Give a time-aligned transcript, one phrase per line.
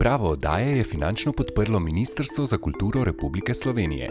[0.00, 4.08] Pripravo oddaje je finančno podprlo Ministrstvo za kulturo Republike Slovenije.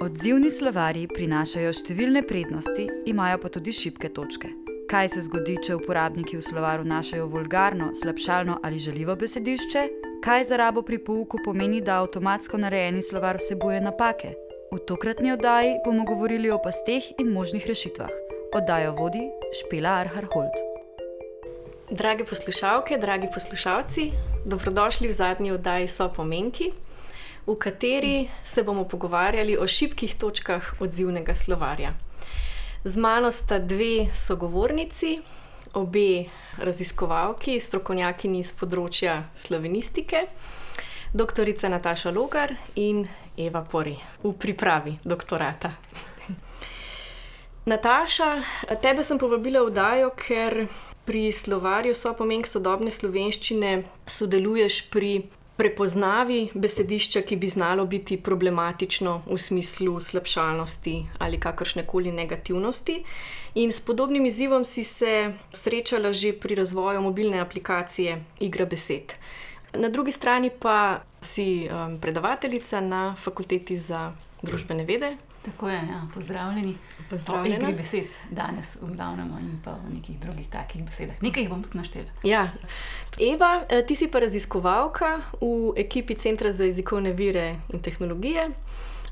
[0.00, 4.52] Odzivni slovarji prinašajo številne prednosti, imajo pa tudi šibke točke.
[4.86, 9.82] Kaj se zgodi, če uporabniki v slovaru našajo vulgarno, slabšalno ali žaljivo besedišče?
[10.22, 14.36] Kaj za rabo pri pouku pomeni, da avtomatsko narejeni slovar vsebuje napake?
[14.70, 18.14] V tokratni oddaji bomo govorili o pasteh in možnih rešitvah.
[18.54, 19.26] Oddajo vodi
[19.58, 20.54] Špela Arharhold.
[21.90, 24.12] Drage poslušalke, dragi poslušalci,
[24.44, 26.72] dobrodošli v zadnji oddaji So pomenki,
[27.46, 31.94] v kateri se bomo pogovarjali o šibkih točkah odzivnega slovarja.
[32.84, 35.20] Z mano sta dve sogovornici,
[35.74, 36.24] obe
[36.58, 40.26] raziskovalki, strokovnjakinji z področja slovenistike,
[41.12, 41.48] dr.
[41.68, 45.72] Nataša Logar in Eva Pori v pripravi doktorata.
[47.72, 48.30] Nataša,
[48.82, 50.68] tebe sem povabila v oddajo, ker
[51.08, 53.70] pri slovarju so pomen sodobne slovenščine,
[54.04, 55.12] sodeluješ pri
[55.56, 62.98] prepoznavi besedišča, ki bi znalo biti problematično v smislu slabšalnosti ali kakršne koli negativnosti.
[63.54, 69.16] In s podobnim izzivom si se srečala že pri razvoju mobilne aplikacije Igra besed.
[69.72, 76.06] Na drugi strani pa si um, predavateljica na fakulteti za družbene vede, Tako je, ja,
[76.14, 76.76] pozdravljeni.
[77.10, 77.56] Pozdravljeni.
[77.56, 81.22] Igri besed danes v glavnem in pa v nekih drugih takih besedah.
[81.22, 82.10] Nekaj jih bom tudi naštela.
[82.22, 82.48] Ja.
[83.18, 88.50] Eva, eh, ti si pa raziskovalka v ekipi Centra za jezikovne vire in tehnologije.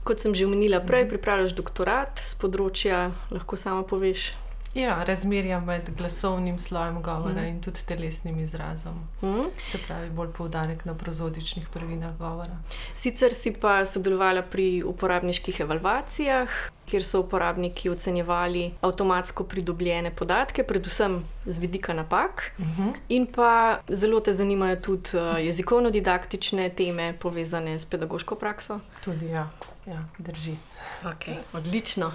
[0.05, 4.33] Kot sem že omenila prej, pripravljaš doktorat z področja, lahko sama poveš.
[4.77, 7.47] Ja, razmerja med glasovnim slojem govora mm.
[7.47, 9.09] in tudi telesnim izrazom.
[9.23, 9.49] Mm.
[9.73, 12.59] Se pravi, bolj poudarek na prozodičnih prvinah govora.
[12.95, 16.49] Sicer si pa sodelovala pri uporabniških evalvacijah,
[16.87, 22.53] kjer so uporabniki ocenjevali avtomatsko pridobljene podatke, predvsem z vidika napak.
[22.59, 22.93] Uh -huh.
[23.09, 28.81] In pa zelo te zanimajo tudi uh, jezikovno-didaktične teme, povezane s pedagoško prakso.
[29.05, 29.49] Tudi ja,
[29.87, 30.57] ja drži.
[31.05, 32.13] Okay, odlično.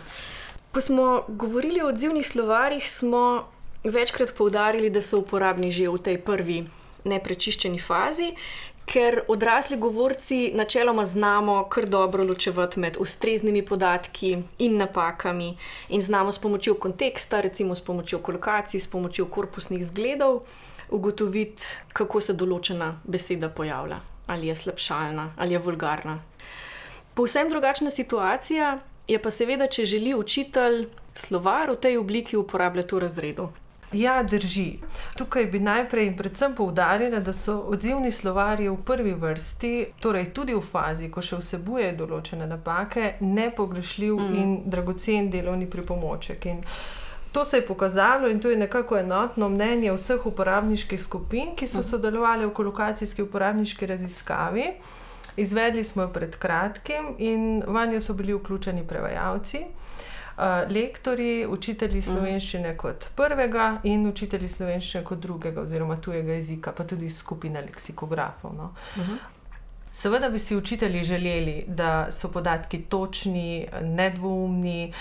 [0.72, 3.48] Ko smo govorili o odzivnih slovarjih, smo
[3.84, 6.64] večkrat poudarili, da so uporabni že v tej prvi
[7.04, 8.30] neprečiščeni fazi,
[8.86, 15.58] ker odrasli govorci načeloma znamo kar dobro ločevati med ustreznimi podatki in napakami,
[15.90, 20.42] in znamo s pomočjo konteksta, recimo s pomočjo kolokacij, s pomočjo korpusnih zgledov,
[20.90, 26.20] ugotoviti, kako se določena beseda pojavlja, ali je slabšalna, ali je vulgarna.
[27.14, 28.80] Povsem drugačna situacija
[29.12, 33.50] je pa seveda, če želi učitelj slovar v tej obliki uporabljati v razredu.
[33.92, 34.80] Ja, drži.
[35.20, 40.56] Tukaj bi najprej in predvsem poudarila, da so odzivni slovarji v prvi vrsti, torej tudi
[40.56, 44.38] v fazi, ko še vsebuje določene napake, nepogrešljiv mm.
[44.40, 46.48] in dragocen delovni pripomoček.
[46.48, 46.64] In
[47.36, 51.84] to se je pokazalo in to je nekako enotno mnenje vseh uporabniških skupin, ki so
[51.84, 51.90] mm.
[51.92, 54.72] sodelovali v kolokacijski uporabniški raziskavi.
[55.38, 62.12] Izvedli smo jo pred kratkim in vanjo so bili vključeni prevajalci, uh, lektori, učitelji mhm.
[62.12, 68.56] slovenščine kot prvega in učitelji slovenščine kot drugega, oziroma tujega jezika, pa tudi skupina leksikografov.
[68.58, 68.74] No.
[68.96, 69.18] Uh -huh.
[69.94, 74.94] Seveda bi si učitelji želeli, da so podatki točni, nedvoumni.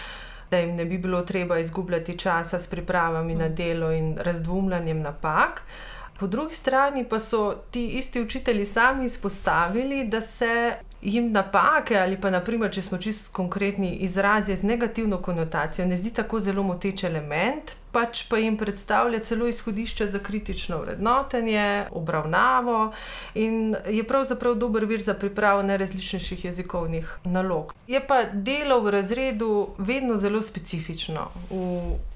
[0.50, 5.62] Da jim ne bi bilo treba izgubljati časa s pripravami na delo in razdvumljanjem napak,
[5.64, 11.98] uh, Po drugi strani pa so ti isti učitelji sami izpostavili, da se jim napake
[11.98, 16.62] ali pa, naprimer, če smo čisto konkretni, izrazi z negativno konotacijo ne zdi tako zelo
[16.62, 22.92] moteč element, pač pa jim predstavlja celo izhodišče za kritično vrednotenje, obravnavo
[23.34, 27.74] in je pravzaprav dober vir za pripravo najrazličnejših jezikovnih nalog.
[27.86, 31.28] Je pa delo v razredu vedno zelo specifično.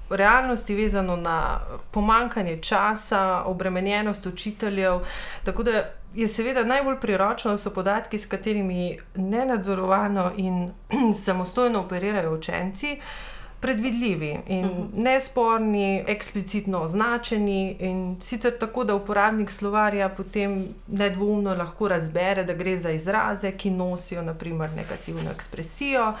[0.09, 1.59] Realnosti vezano na
[1.91, 4.99] pomankanje časa, obremenjenost učiteljev.
[5.43, 5.85] Tako da
[6.15, 10.71] je seveda najbolj priročno, da so podatki, s katerimi nenadzorovano in
[11.25, 12.99] samostojno operirajo učenci.
[13.59, 15.03] Predvidljivi in uh-huh.
[15.03, 22.77] nesporni, eksplicitno označeni, in sicer tako, da uporabnik slovarja potem nedvoumno lahko razbere, da gre
[22.77, 26.13] za izraze, ki nosijo naprimer negativno ekspresijo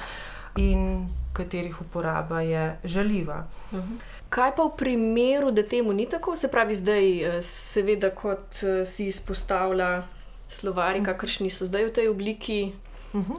[0.57, 3.45] in katerih uporaba je žaljiva.
[3.71, 3.99] Uh -huh.
[4.29, 8.85] Kaj pa v primeru, da temu ni tako, se pravi, zdaj, eh, seveda, kot eh,
[8.85, 10.03] si izpostavlja
[10.47, 12.71] slovari, kakršni so zdaj v tej obliki?
[13.13, 13.37] Uh -huh.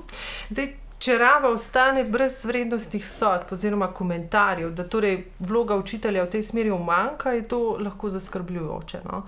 [0.50, 6.42] zdaj, če rava ostane brez vrednostnih sodb oziroma komentarjev, da torej vloga učitelja v tej
[6.48, 9.02] smeri umanka, je to lahko zaskrbljujoče.
[9.04, 9.22] No?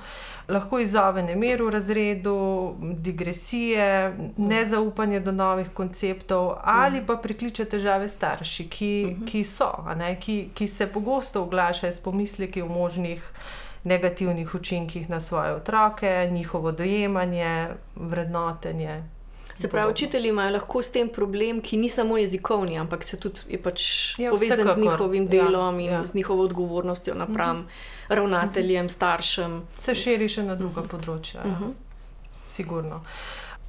[0.48, 2.36] Lahko izzove nemir v razredu,
[2.80, 3.88] digresije,
[4.36, 8.92] nezaupanje do novih konceptov ali pa prikliče težave starši, ki,
[9.28, 9.70] ki so,
[10.20, 13.22] ki, ki se pogosto oglašajo s pomisleki o možnih
[13.84, 19.17] negativnih učinkih na svoje otroke, njihovo dojemanje, vrednotenje.
[19.58, 23.40] Se pravi, učitelji imajo lahko s tem problem, ki ni samo jezikovni, ampak se tudi
[23.48, 23.82] je pač
[24.18, 24.74] ja, povezan vsekakor.
[24.74, 26.04] z njihovim ja, delom ja, in ja.
[26.04, 27.68] z njihovo odgovornostjo napram uh mhm.
[27.68, 28.14] -huh.
[28.14, 28.94] ravnateljem, uh -huh.
[28.94, 29.62] staršem.
[29.76, 30.90] Se širi še na druga uh -huh.
[30.90, 31.40] področja.
[31.44, 31.52] Ja.
[31.52, 31.74] Uh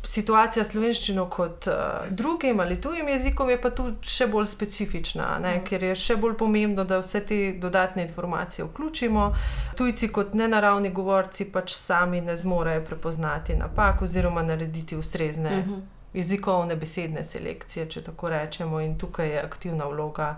[0.03, 1.73] situacija slovenščino kot uh,
[2.09, 5.65] drugim ali tujim jezikom je pa tu še bolj specifična, ne, mm.
[5.67, 9.29] ker je še bolj pomembno, da vse te dodatne informacije vključimo.
[9.77, 15.57] Tujci kot nenaravni govorci pač sami ne zmorejo prepoznati napak oziroma narediti ustrezne.
[15.57, 15.87] Mm -hmm.
[16.13, 20.37] Jezikovne besedne selekcije, če tako rečemo, in tukaj je aktivna vloga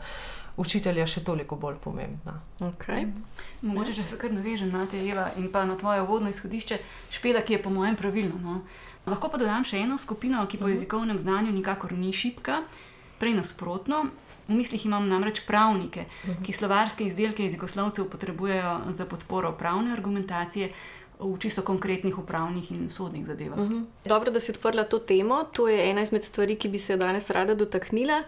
[0.58, 2.42] učitelja še toliko bolj pomembna.
[2.60, 3.08] Okay.
[3.62, 6.80] Mogoče, če se kar navežem na te, Eva, in pa na tvoje vodno izhodišče,
[7.10, 8.40] špela, ki je po mojem pravilno.
[8.44, 8.62] No?
[9.06, 10.76] Lahko pa dodam še eno skupino, ki po mhm.
[10.76, 12.64] jezikovnem znanju nikakor ni šipka,
[13.22, 14.06] prej nasprotno.
[14.48, 16.44] V mislih imam namreč pravnike, mhm.
[16.46, 20.72] ki slovarske izdelke jezikoslovcev potrebujejo za podporo pravne argumentacije
[21.22, 23.60] v čisto konkretnih upravnih in sodnih zadevah.
[23.60, 23.74] Uh mhm.
[23.74, 24.10] -huh.
[24.10, 25.44] Dobro, da si odprla to temo.
[25.54, 28.24] To je ena izmed stvari, ki bi se danes rada dotaknila.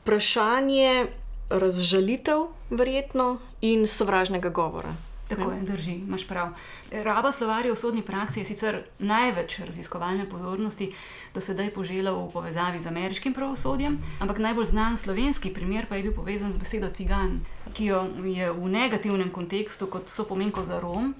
[0.00, 1.06] Vprašanje
[1.50, 4.94] razžalitev, verjetno, in sovražnega govora.
[5.28, 6.54] Tako je, drži, imaš prav.
[6.92, 10.92] Raba slovarja v sodni praksi je sicer največ raziskovalne pozornosti
[11.34, 16.08] do sedaj požela v povezavi z ameriškim pravosodjem, ampak najbolj znan slovenski primer pa je
[16.08, 17.40] bil povezan z besedo cigan,
[17.76, 21.14] ki jo je v negativnem kontekstu kot so pomenko za Rom.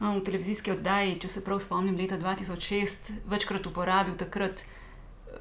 [0.00, 4.60] V televizijski oddaji, če se prav spomnim, leta 2006 večkrat uporabil takrat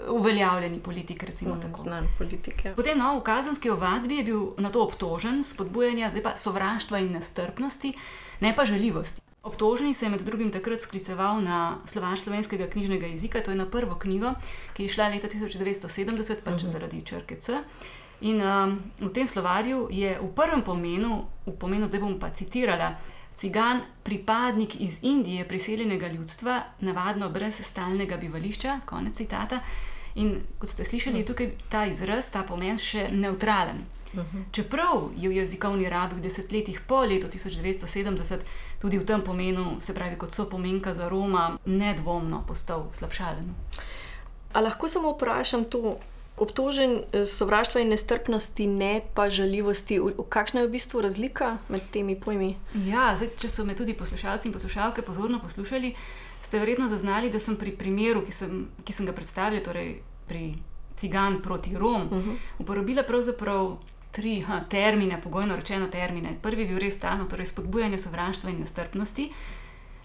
[0.10, 1.80] uveljavljeni politik, recimo mm, tako.
[1.80, 2.66] Znan politik.
[2.66, 2.74] Ja.
[2.74, 7.94] Potem no, v kazenski ovadbi je bil na to obtožen spodbujanja sovraštva in nestrpnosti,
[8.40, 9.22] ne pa žaljivosti.
[9.46, 13.70] Obtoženi se je med drugim takrat skliceval na slovar slovenskega knjižnega jezika, to je na
[13.70, 14.34] prvo knjigo,
[14.74, 16.72] ki je šla leta 1970, pač uh -huh.
[16.72, 17.62] zaradi črke C.
[18.22, 22.96] In um, v tem slovarju je v prvem pomenu, v pomenu zdaj bom pa citirala,
[23.36, 29.60] Cigan, pripadnik iz Indije, priseljenega ljudstva, navadno brez stalnega bivališča, konec citata.
[30.16, 33.84] In kot ste slišali, je tukaj ta izraz, ta pomen še neutralen.
[34.52, 38.46] Čeprav je v jezikovni rabi v desetletjih po letu 1970
[38.80, 43.52] tudi v tem pomenu, se pravi, kot so pomenka za Roma, nedvomno postal slabšalen.
[44.54, 45.98] A lahko samo vprašam to,
[46.38, 50.00] obtožen eh, sovraštva in nestrpnosti, ne pa žaljivosti.
[50.30, 52.56] Kakšna je v bistvu razlika med temi pojmi?
[52.88, 55.96] Ja, zdaj, če so me tudi poslušalci in poslušalke pozorno poslušali,
[56.42, 60.54] ste verjetno zaznali, da sem pri primeru, ki sem, ki sem ga predstavil, torej pri
[60.96, 62.30] cigan proti Rom, uh mhm.
[62.30, 62.38] -huh.
[62.60, 63.78] uporabila pravzaprav.
[64.16, 66.38] Tri ha, termine, pogojno rečeno, termine.
[66.42, 69.32] Prvi je bil res stano, torej spodbujanje sovraštva in nestrpnosti,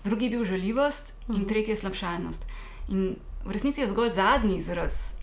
[0.05, 1.37] drugi je bil žaljivost, uh -huh.
[1.37, 1.49] in mhm.
[1.49, 2.47] tretji je slabšalnost.
[2.88, 5.19] In v resnici je zgolj zadnji izraz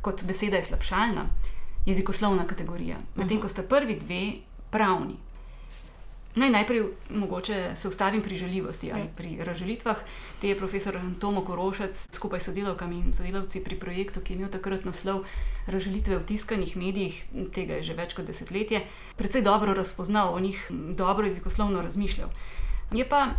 [0.00, 1.26] kot beseda je slabšalna,
[1.86, 4.22] jezikoslovna kategorija, medtem ko sta prvi dve
[4.70, 5.16] pravni.
[6.34, 9.06] Naj najprej mogoče se ustavim pri žaljivosti ali ja.
[9.16, 9.96] pri razžalitvah.
[10.40, 14.50] Te je profesor Tomo Korošec skupaj s sodelavkami in sodelavci pri projektu, ki je imel
[14.50, 15.24] takrat naslov
[15.66, 17.18] Razžalitve v tiskanih medijih,
[17.54, 18.84] tega je že več kot desetletje,
[19.18, 22.30] predvsej dobro razpoznal, o njih dobro jezikoslovno razmišljal.
[22.92, 23.34] Je pa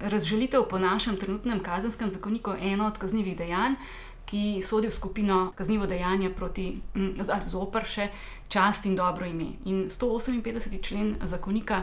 [0.00, 3.80] razžalitev po našem trenutnem kazenskem zakoniku eno od kaznjivih dejanj,
[4.26, 8.08] ki sodi v skupino kaznivo dejanje proti, mm, ali zoper še
[8.48, 9.52] čast in dobro ime.
[9.64, 10.82] In 158.
[10.82, 11.82] člen zakonika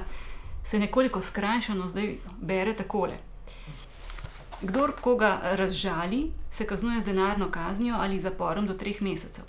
[0.63, 3.17] se nekoliko skrajšano zdaj bere takole.
[4.61, 9.43] Kdor koga razžali, se kaznuje z denarno kaznijo ali zaporom do treh mesecev.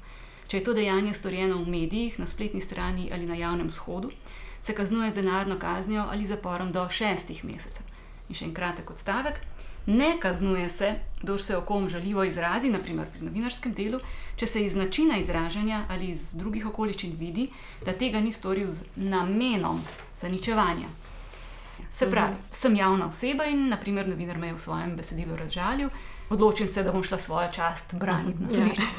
[0.47, 4.11] Če je to dejanje storjeno v medijih, na spletni strani ali na javnem shodu,
[4.63, 7.87] se kaznuje z denarno kaznijo ali zaporom do šestih mesecev.
[8.29, 9.41] In še en kratek odstavek.
[9.87, 14.00] Ne kaznuje se, kdo se o kom žaljivo izrazi, naprimer pri novinarskem delu,
[14.37, 17.50] če se iz načina izražanja ali iz drugih okoliščin vidi,
[17.85, 19.81] da tega ni storil z namenom
[20.17, 20.88] zaničevanja.
[21.91, 22.55] Se pravi, uh -huh.
[22.55, 25.91] sem javna oseba in, naprimer, novinar me je v svojem besedilu razžalil,
[26.31, 28.83] odločim se, da bom šla svojo čast braniti na sodišče.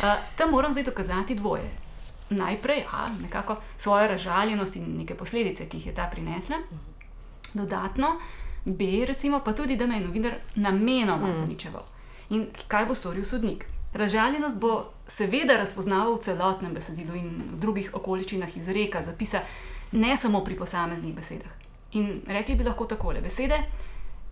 [0.00, 1.70] Uh, tam moram zdaj dokazati dvoje.
[2.30, 6.56] Najprej, a, nekako svojo razžaljenost in neke posledice, ki jih je ta prinesla,
[7.54, 8.06] dodatno.
[8.64, 11.36] B, recimo, pa tudi, da me je novinar namenoma mm.
[11.36, 11.84] zaničeval.
[12.30, 13.66] In kaj bo storil sodnik?
[13.92, 19.40] Razžaljenost bo seveda razpoznaval v celotnem besedilu in v drugih okoliščinah izreka, zapisa,
[19.92, 21.50] ne samo pri posameznih besedah.
[21.92, 23.58] In rekli bi lahko takole: besede,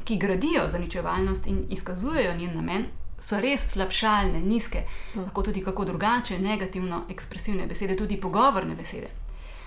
[0.04, 2.86] ki gradijo zaničevalnost in izkazujejo njen namen,
[3.18, 5.24] so res slabšalne, nizke, mm.
[5.24, 9.08] lahko tudi kako drugače, negativno ekspresivne besede, tudi pogovorne besede.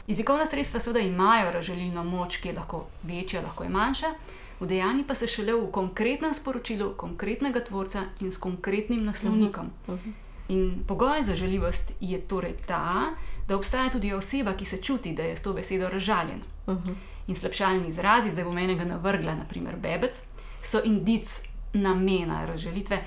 [0.08, 4.14] Jezikovna sredstva seveda imajo razžalilno moč, ki je lahko večja, lahko je manjša
[4.62, 9.66] v dejanju pa se šele v konkretnem sporočilu konkretnega tvorca in s konkretnim naslovnikom.
[9.88, 9.94] Uh -huh.
[9.94, 10.14] Uh -huh.
[10.48, 13.16] In pogoj za žaljivost je torej ta,
[13.48, 16.44] da obstaja tudi oseba, ki se čuti, da je s to besedo razžaljena.
[16.68, 16.96] Uh -huh.
[17.28, 20.28] In slabšalni izrazi, zdaj bom enega navrgla, naprimer bebec,
[20.62, 23.04] so indic namena razželitve.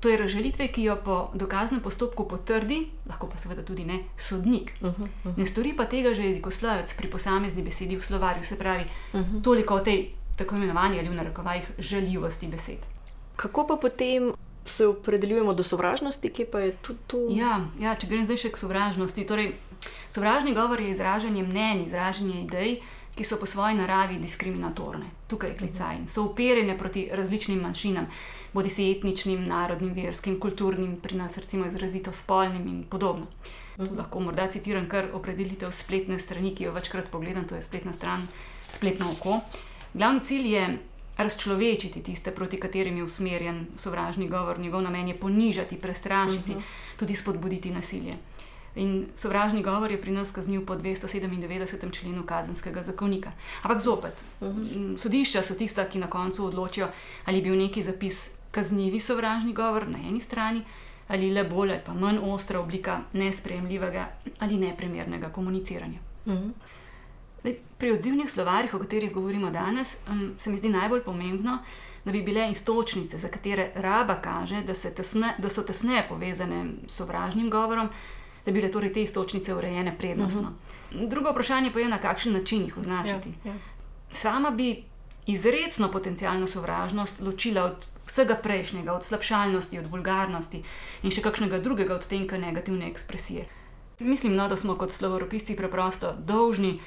[0.00, 4.72] To je razželitve, ki jo po dokaznem postopku potrdi, lahko pa seveda tudi ne, sodnik.
[4.80, 5.38] Uh -huh, uh -huh.
[5.38, 9.42] Ne stori pa tega že jezikoslovec pri posamezni besedi v slovarju, se pravi, uh -huh.
[9.42, 12.78] toliko o tej tako imenovani ali v narekovajih žaljivosti besed.
[13.36, 14.32] Kako pa potem
[14.64, 17.26] se opredeljujemo do sovražnosti, ki pa je tudi tu?
[17.30, 19.26] Ja, ja, če grem zdaj še k sovražnosti.
[19.28, 19.52] Torej,
[20.10, 22.78] sovražni govor je izražanje mnenj, izražanje idej,
[23.14, 25.06] ki so po svoji naravi diskriminatorne.
[25.30, 28.08] Tukaj je klicaj in so uperjene proti različnim manjšinam,
[28.52, 33.26] bodi si etničnim, narodnim, verskim, kulturnim, pri nas recimo izrazito spolnim in podobno.
[33.76, 37.92] Tu lahko morda citiram kar opredelitev spletne strani, ki jo večkrat pogledam, to je spletna
[37.92, 38.26] stran,
[38.68, 39.40] spletno oko.
[39.94, 40.78] Glavni cilj je
[41.16, 46.98] razčlovečiti tiste, proti katerim je usmerjen sovražni govor, njegov namen je ponižati, prestrašiti, uh -huh.
[46.98, 48.16] tudi spodbuditi nasilje.
[48.76, 51.92] In sovražni govor je pri nas kaznil po 297.
[51.92, 53.32] členu kazenskega zakonika.
[53.62, 54.98] Ampak zopet, uh -huh.
[54.98, 56.88] sodišča so tista, ki na koncu odločijo,
[57.24, 60.62] ali je bil neki zapis kaznivi sovražni govor na eni strani,
[61.08, 64.08] ali le bolj ali pa manj ostra oblika nesprejemljivega
[64.38, 65.98] ali neprimernega komuniciranja.
[66.26, 66.50] Uh -huh.
[67.78, 69.96] Pri odzivnih slovarjih, o katerih govorimo danes,
[70.38, 71.58] se mi zdi najbolj pomembno,
[72.04, 76.96] da bi bile istočnice, za katere raba kaže, da, tesne, da so tesneje povezane s
[76.96, 77.88] sovražnim govorom,
[78.46, 80.40] da bi bile torej te istočnice urejene prednostno.
[80.40, 80.46] Uh
[80.96, 81.04] mhm.
[81.04, 81.08] -huh.
[81.08, 83.34] Drugo vprašanje pa je, na kakšen način jih označiti.
[83.44, 83.58] Ja, ja.
[84.12, 84.84] Sama bi
[85.26, 90.62] izredno potencijalno sovražnost ločila od vsega prejšnjega, od slabšalnosti, od vulgarnosti
[91.02, 93.46] in še kakšnega drugega odtenka negativne ekspresije.
[93.98, 96.80] Mislim, no, da smo kot slovoropisci preprosto dolžni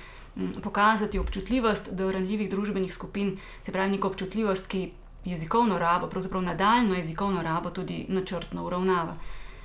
[0.63, 4.91] pokazati občutljivost do ranljivih družbenih skupin, se pravi, neko občutljivost, ki
[5.25, 9.17] jezikovno rabo, pravzaprav nadaljno jezikovno rabo, tudi načrtno uravnava.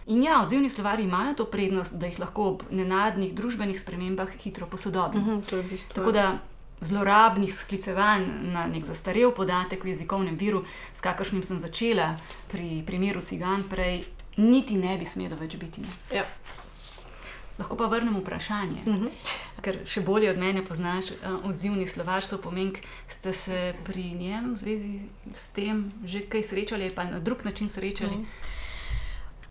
[0.07, 4.67] In ja, odzivni slovari imajo to prednost, da jih lahko ob nenadnih družbenih spremembah hitro
[4.67, 5.21] posodobijo.
[5.21, 6.39] Uh -huh, Tako da
[6.81, 10.65] zlorabnih sklicevanj na nek zastarel podatek v jezikovnem viru,
[10.95, 12.17] s kakršnim sem začela
[12.51, 14.05] pri primeru cigan prej,
[14.37, 15.83] niti ne bi smelo več biti.
[16.15, 16.25] Ja.
[17.59, 19.09] Lahko pa vrnem vprašanje, uh -huh.
[19.61, 22.73] ker še bolje od mene poznaš uh, odzivni slovar, so pomen,
[23.09, 25.01] ste se pri njem v zvezi
[25.35, 28.15] s tem že kaj srečali ali pa na drug način srečali.
[28.15, 28.27] Uh -huh.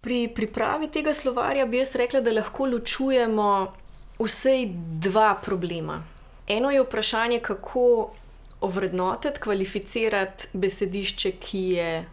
[0.01, 3.73] Pri pripravi tega slovarja bi jaz rekla, da lahko ločujemo
[4.19, 6.03] vsej dva problema.
[6.47, 8.11] Eno je vprašanje, kako
[8.61, 12.05] ovrednotiti, kvalificirati besedišče, ki je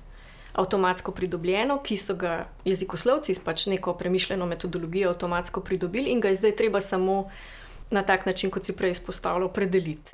[0.59, 6.33] avtomatsko pridobljeno, ki so ga jezikoslovci s pač neko premišljeno metodologijo avtomatsko pridobili in ga
[6.33, 7.31] je zdaj treba samo
[7.91, 10.13] na tak način, kot si prej izpostavljal, predeliti.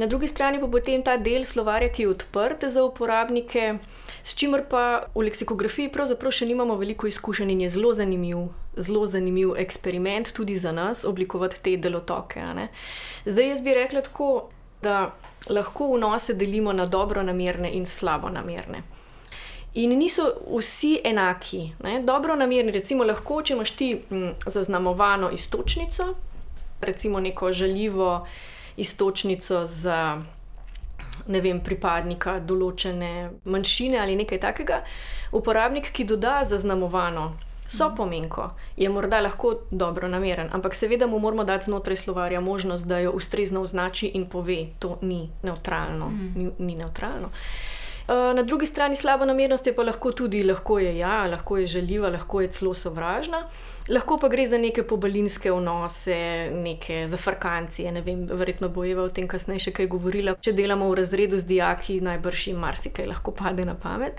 [0.00, 3.74] Na drugi strani pa potem ta del slovarja, ki je odprt za uporabnike,
[4.22, 9.04] s čimer pa v leksikografiji pravzaprav še nimamo veliko izkušenj in je zelo zanimiv, zelo
[9.06, 12.40] zanimiv eksperiment tudi za nas oblikovati te delotoke.
[13.26, 14.30] Zdaj jaz bi rekla tako,
[14.82, 15.10] da
[15.52, 18.82] lahko vnose delimo na dobro namerne in slabo namerne.
[19.74, 21.72] In niso vsi enaki.
[21.82, 22.00] Ne?
[22.02, 26.14] Dobro namerni, recimo, lahko, če imaš ti m, zaznamovano istočnico,
[26.80, 28.26] recimo neko žaljivo
[28.76, 30.22] istočnico za
[31.28, 34.82] ne vem, pripadnika določene manjšine ali nekaj takega,
[35.36, 37.30] uporabnik, ki doda zaznamovano.
[37.70, 42.88] So pomenko, je morda lahko dobro nameren, ampak seveda mu moramo dati znotraj slovarja možnost,
[42.90, 46.08] da jo ustrezno označi in pove, da to ni neutralno.
[46.10, 46.32] Mm.
[46.34, 47.30] Ni, ni neutralno.
[48.10, 51.66] Eh, na drugi strani slabo namernost je pa lahko tudi, lahko je ja, lahko je
[51.66, 53.44] žaljiva, lahko je celo sovražna.
[53.88, 57.92] Lahko pa gre za neke pobalinske vnose, neke zafrkancije.
[57.92, 60.34] Ne vem, verjetno bo Eva o tem kasneje še kaj govorila.
[60.42, 64.18] Če delamo v razredu z dijaki, najbrž jim marsikaj lahko pade na pamet.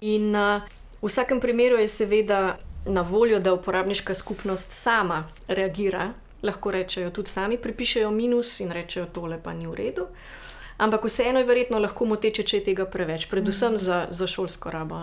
[0.00, 0.64] In uh,
[1.02, 2.56] v vsakem primeru je seveda
[2.88, 6.14] na voljo, da uporabniška skupnost sama reagira.
[6.42, 10.08] Lahko rečejo, tudi sami pripišejo minus in rečejo, tole pa ni v redu.
[10.08, 10.38] Uh,
[10.80, 13.84] ampak vseeno je verjetno lahko moteče, če je tega preveč, predvsem mm.
[13.84, 14.98] za, za šolsko rabo.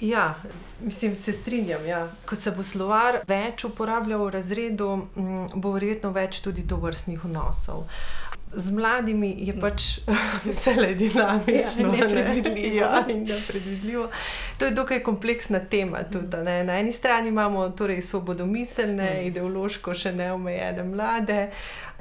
[0.00, 0.34] Ja,
[0.80, 1.86] mislim, se strinjam.
[1.86, 2.08] Ja.
[2.28, 4.90] Ko se bo slovar več uporabljal v razredu,
[5.54, 7.86] bo verjetno več tudi do vrstnih vnosov.
[8.52, 9.60] Z mladimi je mm.
[9.60, 9.98] pač
[10.48, 12.76] vse le dinamično, ja, nepredvidljivo.
[12.76, 14.08] Ja, nepredvidljivo.
[14.58, 16.02] To je dokaj kompleksna tema.
[16.12, 19.26] Tudi, Na eni strani imamo torej svobodomiselne, mm.
[19.26, 21.50] ideološko še neomejene mlade,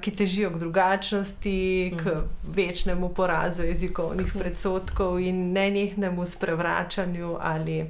[0.01, 2.25] ki težijo k drugačnosti, k mhm.
[2.43, 4.39] večnemu porazu jezikovnih mhm.
[4.39, 7.85] predsotkov in nenehnemu sprevračanju ali.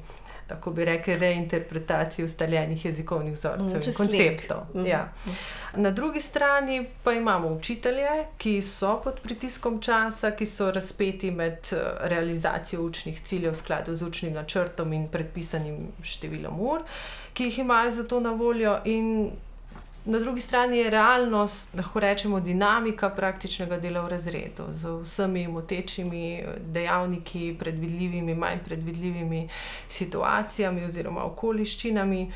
[0.48, 4.58] Tako bi rekli, reinterpretaciji ustaljenih jezikovnih vzorcev in konceptov.
[4.74, 4.86] Mm.
[4.86, 5.14] Ja.
[5.76, 11.58] Na drugi strani pa imamo učitelje, ki so pod pritiskom časa, ki so razpeti med
[11.72, 16.86] eh, realizacijo učnih ciljev v skladu z učnim načrtom in predpisanim številom ur,
[17.34, 19.32] ki jih imajo za to na voljo, in
[20.06, 26.44] Na drugi strani je realnost, lahko rečemo, dinamika praktičnega dela v razredu, z vsemi motečimi
[26.60, 29.48] dejavniki, predvidljivimi, manj predvidljivimi
[29.90, 32.32] situacijami oziroma okoliščinami.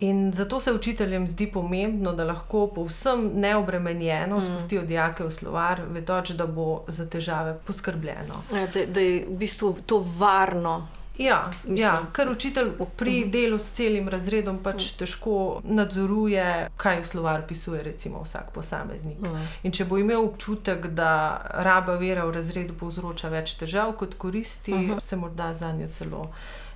[0.00, 4.42] In zato se učiteljem zdi pomembno, da lahko povsem neobremenjeno mm.
[4.42, 8.42] spustijo dijake v slovar, vedoč, da bo za težave poskrbljeno.
[8.52, 10.88] Ja, da, da je v bistvu to varno.
[11.18, 13.30] Ja, ja, ker učitelj pri mhm.
[13.30, 14.98] delu s celim razredom pač mhm.
[14.98, 19.20] težko nadzoruje, kaj v slovar pisuje, recimo vsak posameznik.
[19.20, 19.48] Mm.
[19.62, 24.74] In če bo imel občutek, da raba vera v razredu povzroča več težav kot koristi,
[24.74, 25.00] mm -hmm.
[25.00, 26.28] se morda za njo celo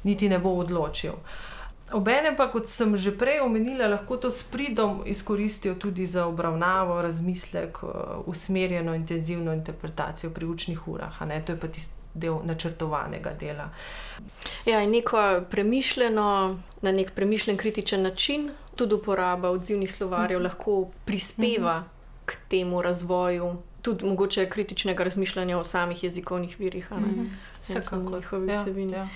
[0.03, 1.13] niti ne bo odločil.
[1.93, 7.03] Obenem pa, kot sem že prej omenila, lahko to s pridom izkoristijo tudi za obravnavo,
[7.03, 7.87] razmislek, eh,
[8.27, 11.19] usmerjeno, intenzivno interpretacijo pri učnih urah.
[11.19, 13.69] To je pa tisti del načrtovanega dela.
[14.67, 20.45] Ja, in neko premišljeno, na nek premišljen, kritičen način, tudi uporaba odzivnih slovarjev -hmm.
[20.45, 22.27] lahko prispeva mm -hmm.
[22.27, 23.57] k temu razvoju.
[23.83, 27.83] Tudi mogoče kritičnega razmišljanja o samih jezikovnih virih, mm -hmm.
[27.83, 28.93] samo njihovi ja, vsebini.
[28.93, 29.09] Ja.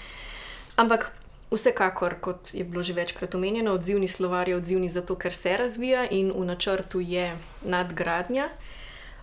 [0.77, 1.13] Ampak
[1.55, 6.09] Vsekakor, kot je bilo že večkrat omenjeno, odzivni slovar je odzivni zato, ker se razvija
[6.11, 8.49] in v načrtu je nadgradnja.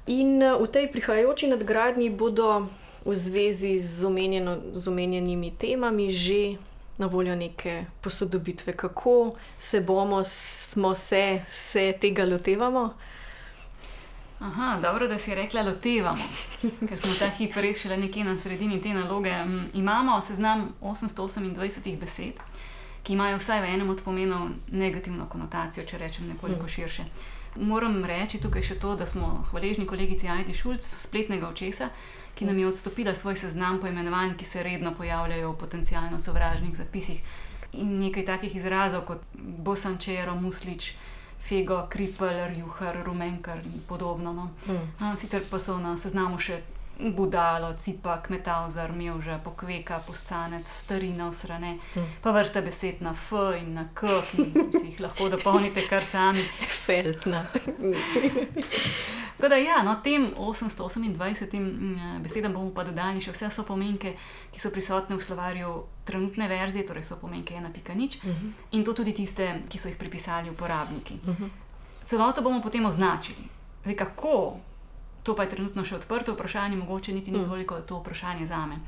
[0.07, 2.67] In eh, v tej prihajajoči nadgradnji bodo
[3.05, 6.57] v zvezi z, omenjeno, z omenjenimi temami že
[6.97, 12.93] na voljo neke posodobitve, kako se bomo, smo se, se tega lotevamo.
[14.39, 16.23] Aha, dobro, da si rekla, lotevamo,
[16.87, 19.33] ker smo ta hip res šele nekje na sredini te naloge.
[19.45, 22.41] Mm, imamo seznam 828 besed,
[23.03, 26.69] ki imajo vsaj v enem od pomenov negativno konotacijo, če rečem nekoliko mm.
[26.69, 27.05] širše.
[27.55, 31.89] Moram reči tukaj še to, da smo hvaležni kolegici Aidi Šulc spletnega očesa,
[32.35, 37.23] ki nam je odstopila svoj seznam poimenovanj, ki se redno pojavljajo v potencialno sovražnih zapisih.
[37.73, 40.93] In nekaj takih izrazov kot bosančero, muslič,
[41.41, 44.33] fego, kripel, juhar, rumenkar in podobno.
[44.33, 44.49] No.
[44.67, 45.17] Mm.
[45.17, 46.61] Sicer pa so na seznamu še
[47.09, 52.05] budalo, cipak, metavzar, mevža, pokveka, poscanec, starina, usrane, mm.
[52.21, 54.45] pa vrsta besed na F in na K, ki
[54.79, 56.43] si jih lahko dopolnite kar sami.
[56.85, 57.45] Feltna.
[59.37, 64.13] Tako da, ja, no, tem 828 mm, besedam bomo pa dodali še vse so pomenke,
[64.53, 65.71] ki so prisotne v slovarju
[66.05, 68.37] trenutne verzije, torej so pomenke ena pika nič, uh mhm.
[68.37, 68.77] -huh.
[68.77, 71.19] in to tudi tiste, ki so jih pripisali uporabniki.
[71.23, 71.43] Uh mhm.
[71.43, 71.49] -huh.
[72.05, 73.47] Celoto bomo potem označili.
[73.81, 74.57] Zdaj, kako,
[75.23, 77.39] to pa je trenutno še odprto vprašanje, mogoče niti ni.
[77.39, 77.49] -huh.
[77.49, 78.79] toliko to vprašanje za me.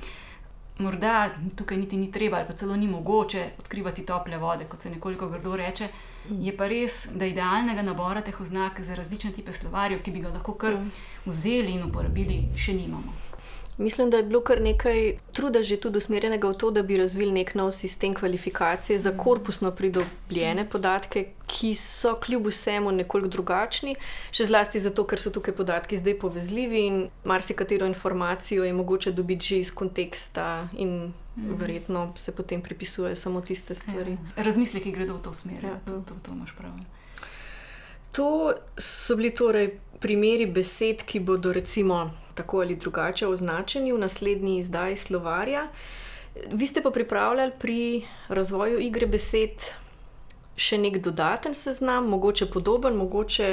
[0.77, 4.89] Morda tukaj niti ni treba, ali pa celo ni mogoče odkrivati tople vode, kot se
[4.89, 5.87] nekoliko grdo reče.
[6.29, 10.29] Je pa res, da idealnega nabora teh oznak za različne type slovarjev, ki bi ga
[10.29, 10.73] lahko kar
[11.25, 13.13] vzeli in uporabili, še nimamo.
[13.77, 17.31] Mislim, da je bilo kar nekaj truda že tudi usmerjenega v to, da bi razvili
[17.31, 23.95] nek nov sistem kvalifikacije za korpusno pridobljene podatke, ki so kljub vsemu nekoliko drugačni,
[24.31, 29.45] še zlasti zato, ker so tukaj podatki zdaj povezljivi in marsikatero informacijo je mogoče dobiti
[29.45, 31.55] že iz konteksta in mhm.
[31.59, 34.17] verjetno se potem pripisujejo samo tiste stvari.
[34.37, 36.77] Ja, razmisleki gredo v to smer, ja, to, to, to imaš prav.
[38.11, 44.57] To so bili torej primeri besed, ki bodo recimo tako ali drugače označeni v naslednji
[44.59, 45.67] izdaji slovarja.
[46.51, 47.79] Vi ste pa pripravljali pri
[48.27, 49.73] razvoju igre besed
[50.57, 53.49] še nek dodaten seznam, mogoče podoben, mogoče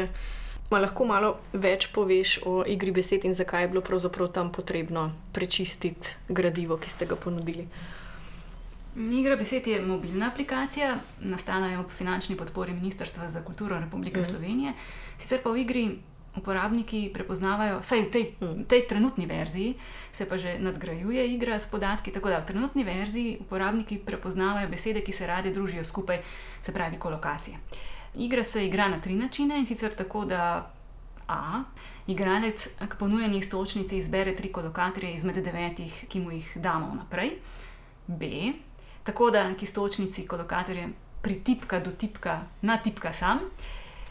[0.71, 5.11] ma lahko malo več poveš o igri besed in zakaj je bilo pravzaprav tam potrebno
[5.35, 7.67] prečistiti gradivo, ki ste ga ponudili.
[8.97, 14.25] Igra besed je mobilna aplikacija, nastala je ob finančni podpori Ministrstva za kulturo Republike mm.
[14.25, 14.73] Slovenije.
[15.19, 15.85] Sicer pa v igri
[16.37, 18.25] uporabniki prepoznavajo, vsaj v tej,
[18.69, 19.75] tej trenutni verziji,
[20.13, 22.13] se pa že nadgrajuje igra s podatki.
[22.13, 26.23] Tako da v trenutni verziji uporabniki prepoznavajo besede, ki se rade družijo skupaj,
[26.63, 27.57] se pravi kolokacije.
[28.15, 30.71] Igra se igra na tri načine in sicer tako, da
[31.31, 31.63] A.
[32.07, 37.37] Igralec k ponujeni istočnici izbere tri kolokatorje izmed devetih, ki mu jih damo naprej.
[38.07, 38.53] B.
[39.03, 40.89] Tako da k istočnici kolokatorje
[41.23, 43.39] pritipka do tipka, na tipka sam.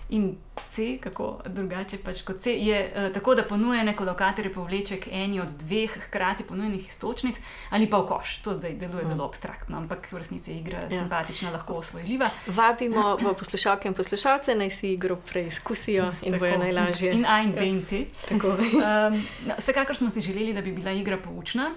[0.09, 0.35] In
[0.69, 5.41] C, kako drugače pač kot C, je uh, tako, da ponuja neko lokatorje povleček eni
[5.41, 8.35] od dveh hkrati ponujenih istočnic ali pa v koš.
[8.43, 10.89] To zdaj deluje zelo abstraktno, ampak v resnici je igra ja.
[10.89, 12.29] simpatična, lahko osvojljiva.
[12.47, 17.13] Vabimo poslušalke in poslušalce, naj si igro preizkusijo in tako, bojo najlažje.
[17.13, 18.05] In A in B in C.
[18.31, 18.39] um,
[19.47, 21.71] no, vsekakor smo si želeli, da bi bila igra poučna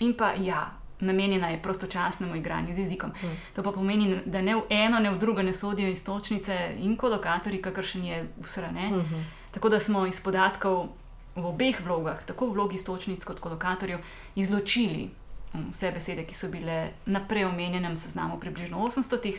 [0.00, 3.10] in pa ja namenjena je prostočasnemu igranju z jezikom.
[3.22, 3.36] Mm.
[3.56, 7.62] To pa pomeni, da ne v eno, ne v drugo ne sodijo istočnice in kolokatorji,
[7.62, 8.60] kakršen je vse.
[8.60, 9.24] Mm -hmm.
[9.50, 10.88] Tako da smo iz podatkov
[11.36, 13.98] v obeh vlogah, tako v vlogi istočnic kot kolokatorjev,
[14.34, 15.10] izločili
[15.54, 19.38] mm, vse besede, ki so bile na preomenjenem seznamu, približno 800.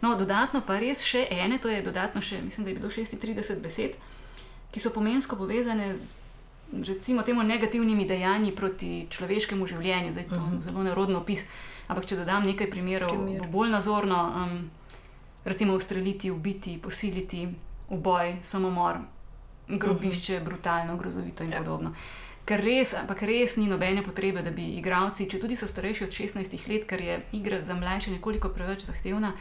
[0.00, 3.62] No, dodatno pa res še ene, to je dodatno še, mislim, da je bilo 36
[3.62, 3.96] besed,
[4.72, 6.12] ki so pomensko povezane z
[6.72, 10.12] recimo temu negativnimi dejanji proti človeškemu življenju.
[10.12, 10.62] Zdaj, to je uh -huh.
[10.62, 11.46] zelo nerodno opis.
[11.88, 13.40] Ampak če dodam nekaj primerov, Primer.
[13.40, 14.70] bo bolj nazorno, um,
[15.44, 17.48] recimo ustreliti, ubiti, posiliti,
[17.88, 18.96] uboj, samomor,
[19.68, 20.44] grobišče, uh -huh.
[20.44, 21.58] brutalno, grozovito in ja.
[21.58, 21.92] podobno.
[22.46, 26.10] Ker res, ampak res ni nobene potrebe, da bi igravci, če tudi so starejši od
[26.10, 29.32] 16 let, ker je igra za mlajše nekoliko preveč zahtevna,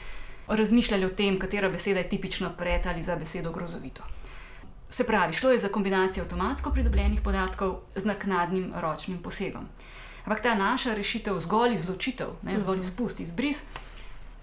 [0.48, 4.04] razmišljali o tem, katera beseda je tipično pred ali za besedo grozovito.
[4.90, 9.66] Se pravi, šlo je za kombinacijo avtomatsko pridobljenih podatkov z naknadnim ročnim posegom.
[10.26, 12.86] Ampak ta naša rešitev, zgolj izločitev, ne, zgolj mhm.
[12.86, 13.66] izpust, izbris,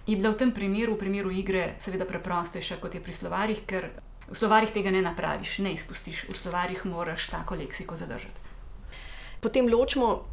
[0.07, 3.89] je bila v tem primeru, v primeru igre, seveda preprostejša kot je pri slovarjih, ker
[4.27, 8.39] v slovarjih tega ne napraviš, ne izpustiš, v slovarjih moraš tako leksiko zadržati.
[9.39, 10.23] Potem ločimo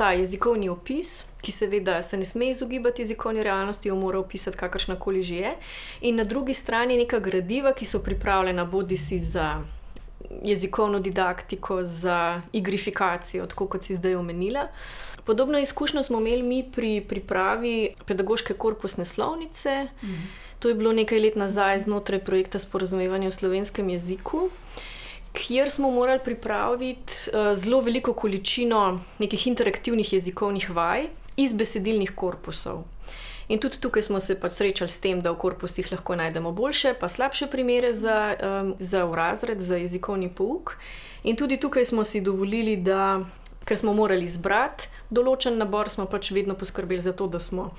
[0.00, 4.96] ta jezikovni opis, ki seveda se ne sme izogibati jezikovni realnosti, jo mora opisati kakršna
[4.96, 5.50] koli že je,
[6.00, 9.60] in na drugi strani neka gradiva, ki so pripravljena bodi si za
[10.42, 14.68] jezikovno didaktiko, za igrifikacijo, tako kot si zdaj omenila.
[15.24, 19.88] Podobno izkušnjo smo imeli mi pri pripravi pedagoške korpusne slovnice.
[20.02, 20.22] Mhm.
[20.58, 24.48] To je bilo nekaj let nazaj znotraj projekta Sporazumevanja v slovenskem jeziku
[25.32, 32.82] kjer smo morali pripraviti uh, zelo veliko količino nekih interaktivnih jezikovnih vaj iz besedilnih korpusov.
[33.48, 36.94] In tudi tukaj smo se pač srečali s tem, da v korpusih lahko najdemo boljše,
[37.00, 40.76] pa slabše primere za, um, za razred, za jezikovni pouk.
[41.24, 43.20] In tudi tukaj smo si dovolili, da,
[43.64, 47.72] ker smo morali izbrati določen nabor, smo pač vedno poskrbeli za to, da smo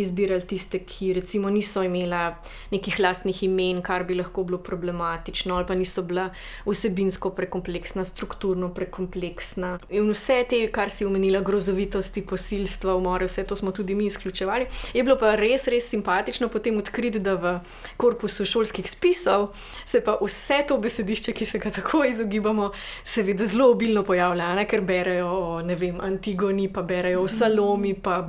[0.00, 2.38] izbirali tiste, ki recimo niso imela
[2.70, 6.28] nekih lastnih imen, kar bi lahko bilo problematično, ali pa niso bila
[6.66, 9.78] vsebinsko prekompleksna, strukturno prekompleksna.
[9.90, 14.66] In vse te, kar si omenila, grozovitosti, posilstva, umore, vse to smo tudi mi izključevali.
[14.94, 17.54] Je bilo pa res, res simpatično potem odkriti, da v
[17.96, 19.48] korpusu šolskih spisov
[19.86, 22.70] se pa vse to besedišče, ki se ga tako izogibamo,
[23.04, 24.66] seveda zelo obilno pojavlja, ne?
[24.68, 28.28] ker berejo o vem, Antigoni, pa berejo o Salomi, pa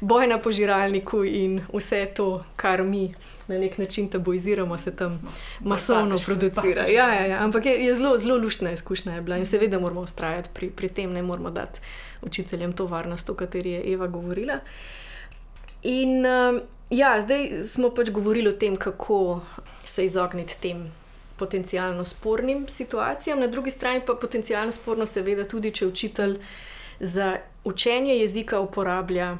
[0.00, 3.14] boj na požiralni računalniku in vse to, kar mi
[3.48, 5.30] na nek način tabuiziramo, se tam Smo.
[5.60, 6.86] masovno producira.
[6.86, 7.44] Ja, ja, ja.
[7.44, 10.88] Ampak je, je zelo, zelo luštna izkušnja je bila in seveda moramo ustrajati pri, pri
[10.88, 11.80] tem, ne moramo dati
[12.22, 14.58] učiteljem to varnost, o kateri je Eva govorila.
[15.82, 16.60] In uh,
[16.90, 19.40] ja, zdaj smo pač govorili o tem, kako
[19.84, 20.92] se izogniti tem.
[21.36, 26.38] Potencijalno spornim situacijam, na drugi strani pa potencijalno sporno, seveda, tudi če učitelj
[27.00, 29.36] za učenje jezika uporablja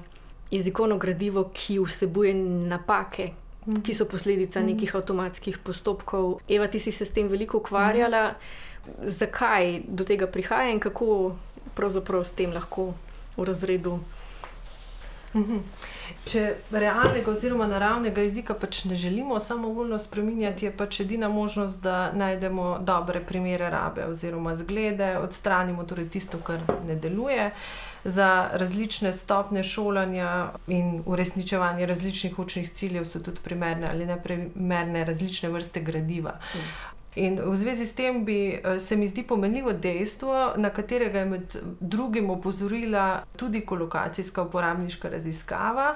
[0.50, 3.30] jezikovno gradivo, ki vsebuje napake,
[3.66, 3.82] mm.
[3.82, 4.66] ki so posledica mm.
[4.66, 6.40] nekih avtomatskih postopkov.
[6.48, 8.90] Eva, ti si se s tem veliko ukvarjala, mm.
[9.06, 11.36] zakaj do tega prihaja in kako
[11.74, 12.92] pravzaprav s tem lahko
[13.36, 14.00] v razredu.
[15.34, 15.58] Mhm.
[16.26, 16.40] Če
[16.74, 22.80] realnega oziroma naravnega jezika pač ne želimo samovoljno spremenjati, je pač edina možnost, da najdemo
[22.82, 27.46] dobre primere rabe oziroma zglede, odstranimo torej tisto, kar ne deluje.
[27.46, 34.22] Uh, za različne stopne šolanja in uresničevanje različnih učnih ciljev so tudi primerne ali ne
[34.22, 36.38] primerne različne vrste gradiva.
[37.14, 41.24] In v zvezi s tem bi eh, se mi zdi pomenljivo dejstvo, na katerega je
[41.24, 45.94] med drugim opozorila tudi kolokacijska uporabniška raziskava.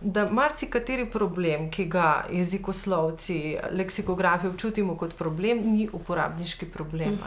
[0.00, 7.20] Da marsikateri problem, ki ga jezikoslovci, leksikografi občutimo kot problem, ni uporabniški problem.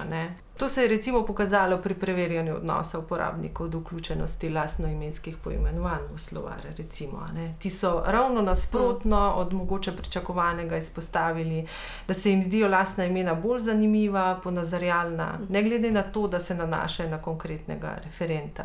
[0.58, 6.74] To se je recimo pokazalo pri preverjanju odnosa uporabnikov do vključenosti lastnoimenskih poimenovanj v slovare.
[6.78, 7.28] Recimo,
[7.60, 11.68] Ti so ravno nasprotno od mogoče pričakovanega izpostavili,
[12.08, 16.56] da se jim zdijo lastna imena bolj zanimiva, ponazarjalna, ne glede na to, da se
[16.56, 18.64] nanašajo na konkretnega referenta.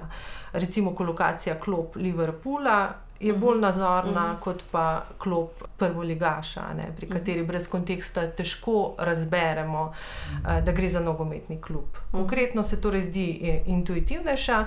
[0.53, 3.61] Recimo kolokacija klop Liverpoola je bolj mhm.
[3.61, 4.41] nazorna uh -huh.
[4.41, 7.19] kot pa klop prvoligaša, ne, pri mhm.
[7.19, 11.89] kateri brez konteksta težko razberemo, uh, da gre za nogometni klub.
[11.95, 12.19] Mhm.
[12.19, 14.61] Konkretno se torej zdi eh, intuitivnejša.
[14.61, 14.67] Uh,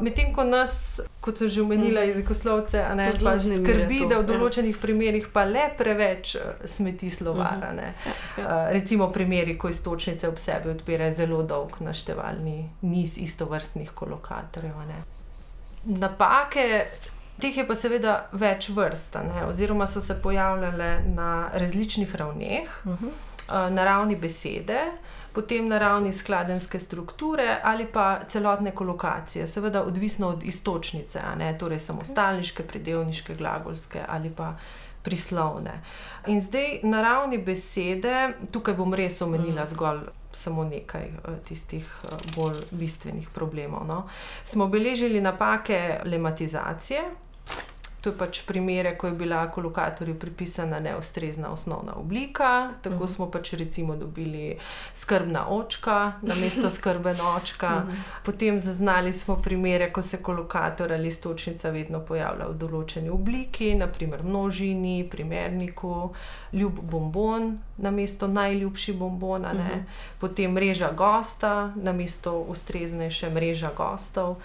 [0.00, 4.26] Medtem ko nas, kot sem že omenila, jezikoslovce, ne, skrbi, to, da v ja.
[4.26, 4.80] določenih ja.
[4.82, 7.72] primerjih pa le preveč smeti slovara.
[7.72, 7.82] -huh.
[8.38, 8.70] ja, ja.
[8.70, 14.72] recimo primeri, ko istočnice ob sebi odpirajo zelo dolg naštevalni niz istovrstnih kolokatorjev.
[15.84, 16.86] Napake
[17.42, 19.46] Teh je pa seveda več vrst, ne?
[19.50, 23.06] oziroma so se pojavljale na različnih ravneh, uh mhm.
[23.06, 23.70] -huh.
[23.70, 24.78] na ravni besede,
[25.32, 31.20] potem na ravni skladenske strukture ali pa celotne kolokacije, seveda odvisno od istočnice,
[31.58, 34.56] torej samostalniške, predelniške, glagolske ali pa
[35.02, 35.82] prislovne.
[36.26, 39.70] In zdaj na ravni besede, tukaj bom res omenila -huh.
[39.70, 40.00] zgolj
[40.32, 43.86] samo nekaj eh, tistih eh, bolj bistvenih problemov.
[43.86, 44.08] No.
[44.44, 47.02] Smo beležili napake lematizacije,
[48.02, 52.70] To je pač primere, ko je bila kolokatorju pripisana neustrezna osnovna oblika.
[52.82, 53.14] Tako uh -huh.
[53.14, 54.58] smo pač recimo dobili
[54.94, 57.66] skrbna očka na mesto skrben očka.
[57.76, 57.94] Uh -huh.
[58.24, 64.22] Potem zaznali smo primere, ko se kolokator ali stočnica vedno pojavlja v določeni obliki, naprimer
[64.22, 66.14] množini, primerniku,
[66.52, 69.82] ljub bombon na mesto najljubši bombon, uh -huh.
[70.18, 74.36] potem mreža gosta na mesto ustreznejše mreža gostov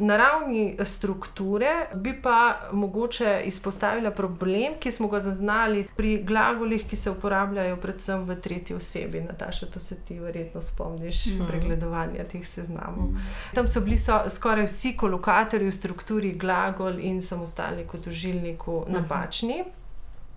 [0.00, 6.96] na ravni strukture bi pa mogoče izpostavila problem, ki smo ga zaznali pri glagolih, ki
[6.96, 9.20] se uporabljajo predvsem v tretji osebi.
[9.20, 11.46] Nataša, to se ti verjetno spomniš, mm.
[11.48, 13.10] pregledovanja teh seznamov.
[13.10, 13.26] Mm.
[13.54, 18.92] Tam so bili so skoraj vsi kolokatorji v strukturi glagol in samostalnik v dožilniku mm.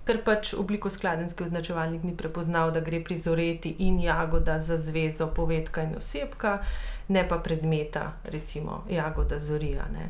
[0.04, 5.28] Ker pač obliko skladenski označevalnik ni prepoznal, da gre pri zoreti in jagoda za zvezo,
[5.28, 6.58] povedka in osebka,
[7.08, 9.86] ne pa predmeta, recimo jagoda zorija.
[9.94, 10.10] Ne.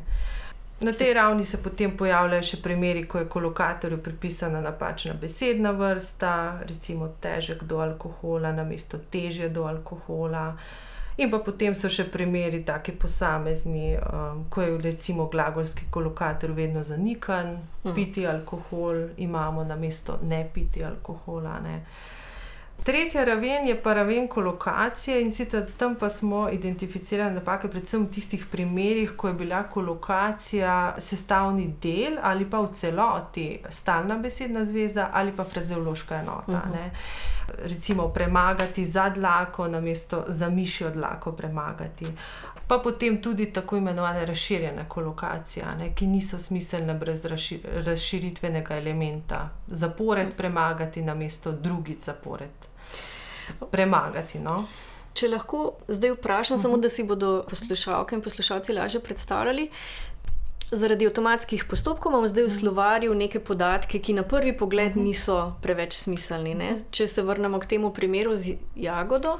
[0.80, 6.32] Na tej ravni se potem pojavljajo še primeri, ko je kolokatorju pripisana napačna besedna vrsta,
[6.66, 10.56] recimo težek do alkohola, namesto težje do alkohola.
[11.16, 16.82] In pa potem so še primeri, taki posamezni, um, ko je recimo glagolski kolokator vedno
[16.82, 17.92] zanikan, mm.
[17.94, 21.60] piti alkohol, imamo na mesto ne piti alkohola.
[21.62, 21.76] Ne.
[22.84, 28.10] Tretja raven je pa raven kolokacije in sicer tam pa smo identificirali napake, predvsem v
[28.12, 35.08] tistih primerih, ko je bila kolokacija sestavni del ali pa v celoti stalna besedna zveza
[35.12, 36.52] ali pa frazeološka enota.
[36.52, 36.74] Uh mhm.
[36.74, 42.06] -huh recimo premagati za dlako, namesto za mišjo dlako premagati.
[42.66, 47.26] Pa potem tudi tako imenovane razširjene kolokacije, ne, ki niso smiselne brez
[47.86, 49.48] razširitvenega elementa.
[49.68, 52.68] Zapored premagati, namesto drugi zapored
[53.70, 54.38] premagati.
[54.38, 54.64] No.
[55.14, 56.62] Če lahko zdaj vprašam, uh -huh.
[56.62, 59.70] samo da si bodo poslušalke in poslušalci lažje predstavljali.
[60.70, 62.58] Zaradi avtomatskih postopkov imamo zdaj v mhm.
[62.58, 65.04] slovarju neke podatke, ki na prvi pogled mhm.
[65.04, 66.54] niso preveč smiselni.
[66.54, 66.76] Ne?
[66.90, 69.38] Če se vrnemo k temu primeru z jagodo,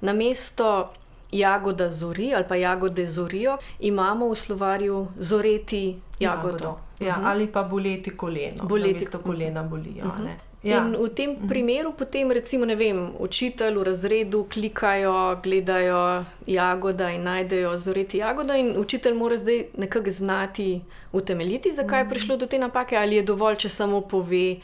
[0.00, 0.92] na mesto
[1.32, 6.48] jagoda zori ali pa jagode zorijo, imamo v slovarju zoreti jagodo.
[6.48, 6.78] jagodo.
[7.00, 7.26] Ja, uh mhm.
[7.26, 7.30] -huh.
[7.30, 8.64] Ali pa boleti koleno.
[8.64, 10.04] Boleti kolena bolijo.
[10.04, 10.46] Uh -huh.
[10.62, 10.78] Ja.
[10.78, 11.46] In v tem mhm.
[11.48, 18.74] primeru, potem, recimo, vem, učitelj v razredu klikajo, gledajo jagoda in najdejo zoreti jagodo, in
[18.76, 22.10] učitelj mora zdaj nekako znati utemeljiti, zakaj je mhm.
[22.10, 24.56] prišlo do te napake, ali je dovolj, če samo pove.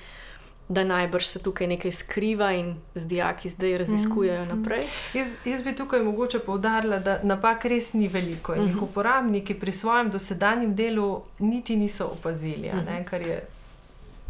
[0.68, 4.58] Da najbrž se tukaj nekaj skriva in z dijaki zdaj raziskujejo mhm.
[4.58, 4.84] naprej.
[5.14, 9.72] Jaz, jaz bi tukaj mogoče povdarila, da napak res ni veliko in jih uporabniki pri
[9.72, 13.42] svojem dosedanjem delu niti niso opazili, ne, kar je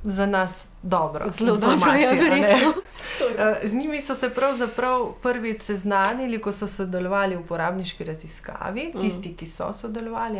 [0.05, 1.31] za nas dobro.
[1.31, 2.73] Zelo dobro je, verjetno.
[3.39, 9.29] Eh, z njimi so se pravzaprav prvič seznanili, ko so sodelovali v uporabniški raziskavi, tisti,
[9.29, 9.37] mm.
[9.37, 10.39] ki so sodelovali,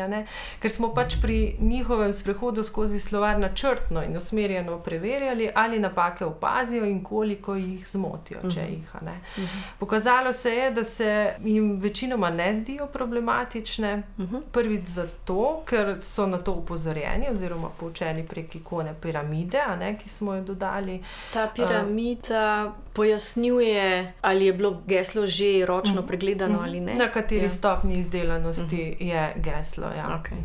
[0.61, 6.85] ker smo pač pri njihovem sprehodu skozi slovar načrtno in usmerjeno preverjali, ali napake opazijo
[6.85, 8.73] in koliko jih zmotijo, če mm.
[8.73, 8.89] jih.
[8.93, 9.47] -hmm.
[9.79, 14.03] Pokazalo se je, da se jim večinoma ne zdijo problematične.
[14.19, 14.41] -hmm.
[14.53, 19.63] Prvič zato, ker so na to upozorjeni oziroma poučeni prek ikone piramide,
[20.03, 21.03] ki smo jo dodali.
[21.33, 26.95] Ta piramida pojasnjuje, ali je bilo geslo že ročno uh, pregledano ali ne.
[26.95, 27.51] Na kateri ja.
[27.51, 29.87] stopni izdelanosti uh, je geslo.
[29.87, 30.21] Ja.
[30.23, 30.39] Okay.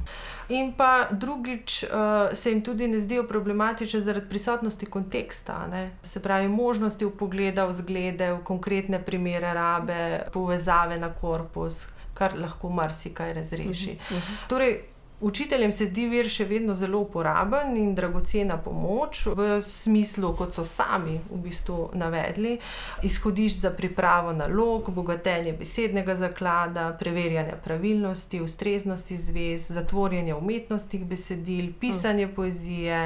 [0.50, 1.90] In pa drugič, uh,
[2.34, 5.92] se jim tudi ne zdijo problematične zaradi prisotnosti konteksta, ne?
[6.04, 12.38] se pravi, možnosti v pogleda v zglede, v konkretne primere rabe, povezave na korpus, kar
[12.40, 13.92] lahko marsikaj razreši.
[13.92, 14.48] Uh -huh, uh -huh.
[14.50, 14.82] Torej,
[15.20, 20.62] Učiteljem se zdi vir še vedno zelo uporaben in dragocena pomoč, v smislu, kot so
[20.62, 22.60] sami v bistvu navedli,
[23.02, 32.30] izhodišč za pripravo nalog, bogatenje besednega zaklada, preverjanje pravilnosti, ustreznosti zvez, zatvorjanje umetnostnih besedil, pisanje
[32.30, 33.04] poezije,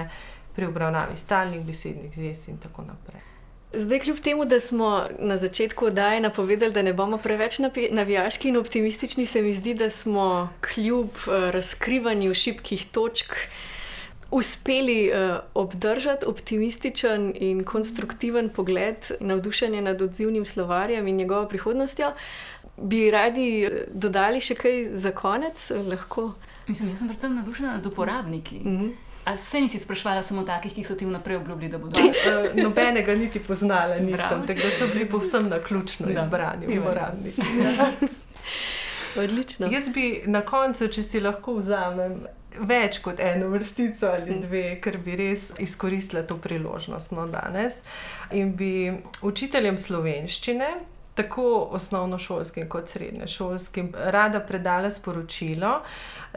[0.51, 3.30] pri obravnavi stalnih besednih zvez in tako naprej.
[3.73, 7.59] Zdaj, kljub temu, da smo na začetku oddaje napovedali, da ne bomo preveč
[7.91, 13.33] navijaški in optimistični, se mi zdi, da smo kljub uh, razkrivanju šibkih točk
[14.31, 22.11] uspeli uh, obdržati optimističen in konstruktiven pogled in navdušenje nad odzivnim slovarjem in njegovo prihodnostjo.
[22.77, 25.71] Bi radi eh, dodali še kaj za konec?
[25.87, 26.33] Lahko.
[26.67, 28.55] Mislim, jaz sem predvsem navdušena nad uporabniki.
[28.55, 29.10] Mm -hmm.
[29.25, 31.99] A se nisi sprašvala samo takih, ki so ti vnaprej obljubili, da bodo?
[31.99, 37.41] Uh, nobenega niti poznala nisem, tako da so bili povsem na ključno izbrani uporabniki.
[39.23, 39.67] Odlično.
[39.71, 42.21] Jaz bi na koncu, če si lahko vzamem
[42.59, 44.41] več kot eno vrstico ali hm.
[44.45, 47.79] dve, ker bi res izkoristila to priložnost no, danes
[48.31, 50.71] in bi učiteljem slovenščine
[51.15, 55.81] tako osnovnošolskim kot srednješolskim rada predala sporočilo,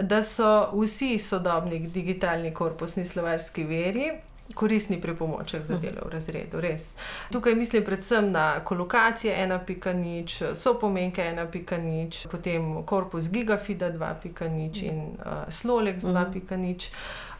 [0.00, 4.10] da so vsi sodobni digitalni korpusni slovarski veri.
[4.54, 6.90] Koristni pripomoček za delo v razredu, res.
[7.32, 15.48] Tukaj mislim predvsem na kolokacije 1.0, so pomenke 1.0, potem korpus Gigafida 2.0 in uh,
[15.48, 16.90] Slolex 2.0.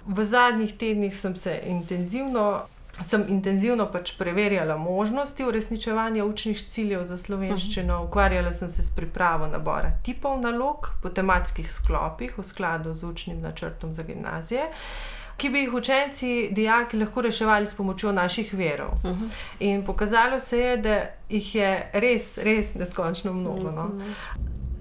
[0.07, 2.63] V zadnjih tednih sem se intenzivno
[3.03, 9.47] sem intenzivno pač preverjala možnosti uresničevanja učnih ciljev za slovenščino, ukvarjala sem se s pripravo
[9.47, 14.71] nabora tipov nalog po tematskih sklopih v skladu z učnim načrtom za gimnazije.
[15.37, 18.93] Ki bi jih učenci, dijaki lahko reševali s pomočjo naših verov.
[19.03, 19.29] Uh -huh.
[19.59, 23.71] In pokazalo se je, da jih je res, res neskončno mnogo.
[23.71, 23.91] No?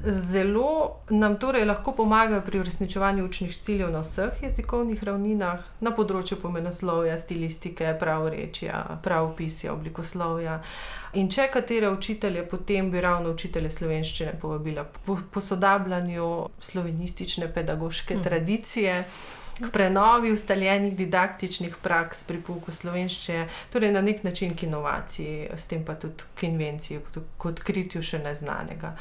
[0.05, 6.41] Zelo nam torej lahko pomagajo pri uresničevanju učnih ciljev na vseh jezikovnih ravninah, na področju
[6.41, 10.57] pomenoslovja, stilistike, pravorečja, pravopisja, oblikoslovja.
[11.15, 16.27] In če katere učitelje, potem bi ravno učitelje slovenščine povabila po posodabljanju
[16.59, 18.27] slovenistične pedagoške mm.
[18.27, 18.99] tradicije.
[19.53, 25.69] K prenovi ustaljenih didaktičnih praks pri pouku slovenščine, torej na nek način k inovaciji, s
[25.69, 28.95] tem pa tudi k invenciji, k odkritju še neznanega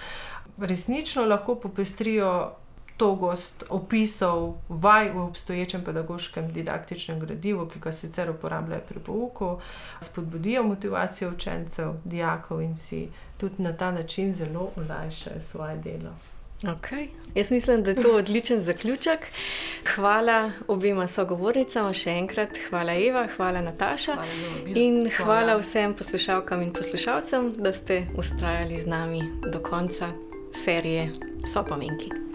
[0.59, 2.53] resnično lahko popestrijo
[2.97, 9.59] togost opisov vaj v obstoječem pedagoškem didaktičnem gradivu, ki ga sicer uporabljajo pri pouku,
[10.01, 16.15] spodbudijo motivacijo učencev, dijakov in si tudi na ta način zelo olajšajo svoje delo.
[16.62, 17.09] Okay.
[17.35, 19.19] Jaz mislim, da je to odličen zaključek.
[19.95, 24.29] Hvala obima sogovornicama, še enkrat hvala Eva, hvala Nataša hvala
[24.75, 25.25] in hvala.
[25.25, 30.12] hvala vsem poslušalkam in poslušalcem, da ste ustrajali z nami do konca
[30.53, 31.11] serije
[31.45, 32.32] So pomenki.